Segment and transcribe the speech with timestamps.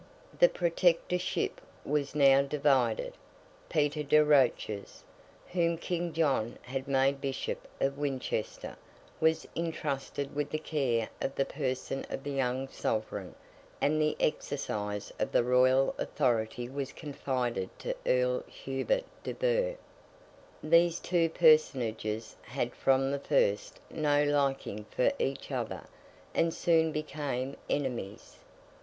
[0.39, 3.13] The Protectorship was now divided.
[3.69, 5.03] Peter de Roches,
[5.51, 8.77] whom King John had made Bishop of Winchester,
[9.19, 13.35] was entrusted with the care of the person of the young sovereign;
[13.79, 19.77] and the exercise of the Royal authority was confided to Earl Hubert de Burgh.
[20.63, 25.83] These two personages had from the first no liking for each other,
[26.33, 28.37] and soon became enemies.